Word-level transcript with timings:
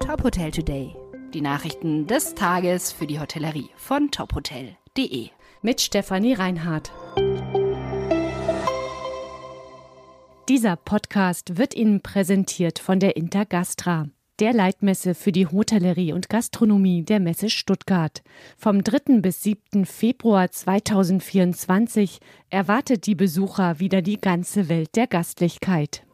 Top 0.00 0.22
Hotel 0.22 0.50
Today. 0.50 0.94
Die 1.34 1.40
Nachrichten 1.40 2.06
des 2.06 2.34
Tages 2.34 2.92
für 2.92 3.06
die 3.06 3.18
Hotellerie 3.18 3.70
von 3.76 4.10
tophotel.de. 4.10 5.28
Mit 5.62 5.80
Stefanie 5.80 6.34
Reinhardt. 6.34 6.92
Dieser 10.48 10.76
Podcast 10.76 11.58
wird 11.58 11.74
Ihnen 11.74 12.00
präsentiert 12.02 12.78
von 12.78 13.00
der 13.00 13.16
Intergastra, 13.16 14.08
der 14.38 14.52
Leitmesse 14.52 15.14
für 15.14 15.32
die 15.32 15.48
Hotellerie 15.48 16.12
und 16.12 16.28
Gastronomie 16.28 17.02
der 17.02 17.18
Messe 17.18 17.50
Stuttgart. 17.50 18.22
Vom 18.56 18.84
3. 18.84 19.20
bis 19.20 19.42
7. 19.42 19.86
Februar 19.86 20.50
2024 20.50 22.20
erwartet 22.50 23.06
die 23.06 23.16
Besucher 23.16 23.80
wieder 23.80 24.02
die 24.02 24.20
ganze 24.20 24.68
Welt 24.68 24.94
der 24.94 25.08
Gastlichkeit. 25.08 26.05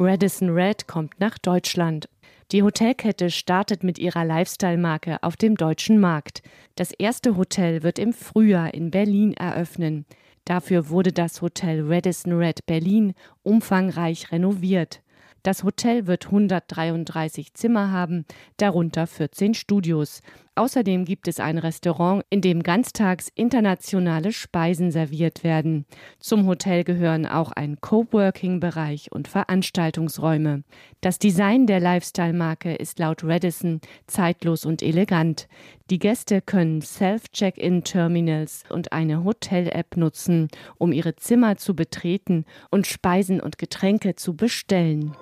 Radisson 0.00 0.50
Red 0.50 0.86
kommt 0.86 1.18
nach 1.18 1.38
Deutschland. 1.38 2.08
Die 2.52 2.62
Hotelkette 2.62 3.30
startet 3.30 3.82
mit 3.82 3.98
ihrer 3.98 4.24
Lifestyle-Marke 4.24 5.20
auf 5.22 5.36
dem 5.36 5.56
deutschen 5.56 5.98
Markt. 5.98 6.42
Das 6.76 6.92
erste 6.92 7.36
Hotel 7.36 7.82
wird 7.82 7.98
im 7.98 8.12
Frühjahr 8.12 8.72
in 8.72 8.92
Berlin 8.92 9.34
eröffnen. 9.34 10.06
Dafür 10.44 10.88
wurde 10.88 11.12
das 11.12 11.42
Hotel 11.42 11.82
Radisson 11.92 12.32
Red 12.32 12.64
Berlin 12.64 13.12
umfangreich 13.42 14.30
renoviert. 14.30 15.02
Das 15.42 15.64
Hotel 15.64 16.06
wird 16.06 16.26
133 16.26 17.54
Zimmer 17.54 17.90
haben, 17.90 18.24
darunter 18.56 19.08
14 19.08 19.54
Studios. 19.54 20.22
Außerdem 20.58 21.04
gibt 21.04 21.28
es 21.28 21.38
ein 21.38 21.56
Restaurant, 21.56 22.24
in 22.30 22.40
dem 22.40 22.64
ganztags 22.64 23.30
internationale 23.36 24.32
Speisen 24.32 24.90
serviert 24.90 25.44
werden. 25.44 25.86
Zum 26.18 26.48
Hotel 26.48 26.82
gehören 26.82 27.26
auch 27.26 27.52
ein 27.52 27.80
Coworking-Bereich 27.80 29.12
und 29.12 29.28
Veranstaltungsräume. 29.28 30.64
Das 31.00 31.20
Design 31.20 31.68
der 31.68 31.78
Lifestyle-Marke 31.78 32.74
ist 32.74 32.98
laut 32.98 33.22
Radisson 33.22 33.80
zeitlos 34.08 34.66
und 34.66 34.82
elegant. 34.82 35.46
Die 35.90 36.00
Gäste 36.00 36.40
können 36.42 36.82
Self-Check-In-Terminals 36.82 38.64
und 38.68 38.90
eine 38.90 39.22
Hotel-App 39.22 39.96
nutzen, 39.96 40.48
um 40.76 40.90
ihre 40.90 41.14
Zimmer 41.14 41.56
zu 41.56 41.76
betreten 41.76 42.44
und 42.72 42.88
Speisen 42.88 43.40
und 43.40 43.58
Getränke 43.58 44.16
zu 44.16 44.34
bestellen 44.34 45.14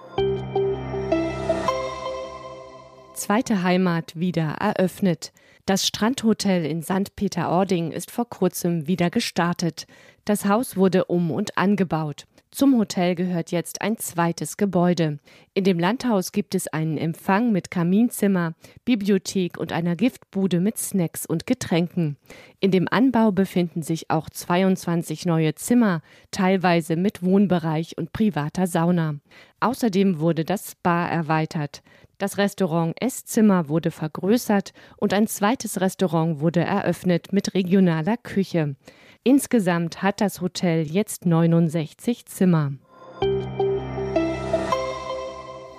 zweite 3.17 3.63
Heimat 3.63 4.15
wieder 4.15 4.57
eröffnet. 4.61 5.33
Das 5.65 5.87
Strandhotel 5.87 6.65
in 6.65 6.83
St. 6.83 7.17
Peter-Ording 7.17 7.91
ist 7.91 8.11
vor 8.11 8.29
kurzem 8.29 8.87
wieder 8.87 9.11
gestartet. 9.11 9.87
Das 10.25 10.45
Haus 10.45 10.77
wurde 10.77 11.07
um 11.07 11.31
und 11.31 11.59
angebaut. 11.59 12.27
Zum 12.53 12.79
Hotel 12.79 13.15
gehört 13.17 13.51
jetzt 13.51 13.83
ein 13.83 13.99
zweites 13.99 14.57
Gebäude. 14.57 15.19
In 15.53 15.65
dem 15.65 15.79
Landhaus 15.79 16.33
gibt 16.33 16.55
es 16.55 16.69
einen 16.69 16.97
Empfang 16.97 17.53
mit 17.53 17.71
Kaminzimmer, 17.71 18.55
Bibliothek 18.85 19.59
und 19.59 19.73
einer 19.73 19.95
Giftbude 19.95 20.61
mit 20.61 20.79
Snacks 20.79 21.27
und 21.27 21.47
Getränken. 21.47 22.17
In 22.61 22.71
dem 22.71 22.89
Anbau 22.91 23.31
befinden 23.31 23.83
sich 23.83 24.11
auch 24.11 24.31
22 24.31 25.27
neue 25.27 25.55
Zimmer, 25.55 26.01
teilweise 26.31 26.97
mit 26.97 27.23
Wohnbereich 27.23 27.99
und 27.99 28.13
privater 28.13 28.67
Sauna. 28.67 29.17
Außerdem 29.61 30.21
wurde 30.21 30.45
das 30.45 30.71
Spa 30.71 31.09
erweitert. 31.09 31.83
Das 32.19 32.39
Restaurant 32.39 32.95
Esszimmer 32.99 33.69
wurde 33.69 33.91
vergrößert 33.91 34.73
und 34.97 35.13
ein 35.13 35.27
zweites 35.27 35.81
Restaurant 35.83 36.41
wurde 36.41 36.61
eröffnet 36.61 37.33
mit 37.33 37.53
regionaler 37.53 38.17
Küche. 38.17 38.77
Insgesamt 39.23 40.03
hat 40.03 40.23
das 40.23 40.41
Hotel 40.41 40.87
jetzt 40.87 41.27
69 41.27 42.25
Zimmer. 42.25 42.73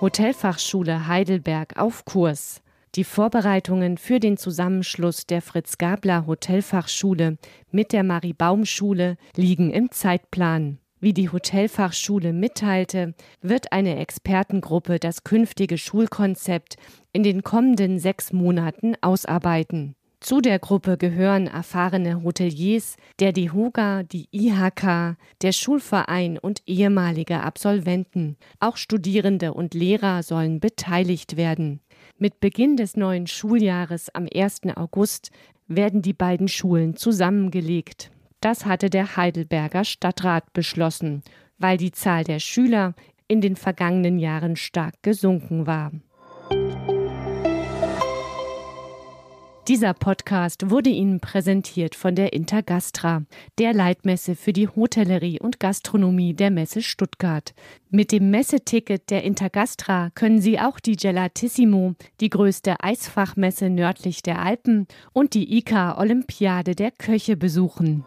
Hotelfachschule 0.00 1.08
Heidelberg 1.08 1.76
auf 1.76 2.04
Kurs. 2.04 2.62
Die 2.94 3.02
Vorbereitungen 3.02 3.98
für 3.98 4.20
den 4.20 4.36
Zusammenschluss 4.36 5.26
der 5.26 5.42
Fritz 5.42 5.76
Gabler 5.76 6.26
Hotelfachschule 6.26 7.36
mit 7.72 7.92
der 7.92 8.04
Marie 8.04 8.32
Baum 8.32 8.64
Schule 8.64 9.16
liegen 9.34 9.72
im 9.72 9.90
Zeitplan. 9.90 10.78
Wie 11.00 11.12
die 11.12 11.30
Hotelfachschule 11.30 12.32
mitteilte, 12.32 13.14
wird 13.40 13.72
eine 13.72 13.98
Expertengruppe 13.98 14.98
das 14.98 15.22
künftige 15.22 15.78
Schulkonzept 15.78 16.76
in 17.12 17.22
den 17.22 17.42
kommenden 17.42 17.98
sechs 17.98 18.32
Monaten 18.32 18.94
ausarbeiten. 19.00 19.94
Zu 20.20 20.40
der 20.40 20.58
Gruppe 20.58 20.96
gehören 20.96 21.46
erfahrene 21.46 22.24
Hoteliers, 22.24 22.96
der 23.20 23.32
DIHOGA, 23.32 24.02
die 24.02 24.28
IHK, 24.32 25.16
der 25.42 25.52
Schulverein 25.52 26.38
und 26.38 26.62
ehemalige 26.66 27.40
Absolventen. 27.40 28.36
Auch 28.58 28.76
Studierende 28.76 29.54
und 29.54 29.74
Lehrer 29.74 30.24
sollen 30.24 30.58
beteiligt 30.58 31.36
werden. 31.36 31.80
Mit 32.18 32.40
Beginn 32.40 32.76
des 32.76 32.96
neuen 32.96 33.28
Schuljahres 33.28 34.12
am 34.12 34.26
1. 34.34 34.62
August 34.74 35.30
werden 35.68 36.02
die 36.02 36.14
beiden 36.14 36.48
Schulen 36.48 36.96
zusammengelegt. 36.96 38.10
Das 38.40 38.66
hatte 38.66 38.88
der 38.88 39.16
Heidelberger 39.16 39.84
Stadtrat 39.84 40.52
beschlossen, 40.52 41.22
weil 41.58 41.76
die 41.76 41.92
Zahl 41.92 42.24
der 42.24 42.38
Schüler 42.38 42.94
in 43.26 43.40
den 43.40 43.56
vergangenen 43.56 44.18
Jahren 44.18 44.56
stark 44.56 44.94
gesunken 45.02 45.66
war. 45.66 45.92
Dieser 49.68 49.92
Podcast 49.92 50.70
wurde 50.70 50.88
Ihnen 50.88 51.20
präsentiert 51.20 51.94
von 51.94 52.14
der 52.14 52.32
Intergastra, 52.32 53.24
der 53.58 53.74
Leitmesse 53.74 54.34
für 54.34 54.54
die 54.54 54.66
Hotellerie 54.66 55.40
und 55.40 55.60
Gastronomie 55.60 56.32
der 56.32 56.50
Messe 56.50 56.80
Stuttgart. 56.80 57.52
Mit 57.90 58.10
dem 58.10 58.30
Messeticket 58.30 59.10
der 59.10 59.24
Intergastra 59.24 60.08
können 60.14 60.40
Sie 60.40 60.58
auch 60.58 60.80
die 60.80 60.96
Gelatissimo, 60.96 61.96
die 62.22 62.30
größte 62.30 62.76
Eisfachmesse 62.80 63.68
nördlich 63.68 64.22
der 64.22 64.40
Alpen 64.40 64.86
und 65.12 65.34
die 65.34 65.58
ICA 65.58 65.98
Olympiade 65.98 66.74
der 66.74 66.90
Köche 66.90 67.36
besuchen. 67.36 68.06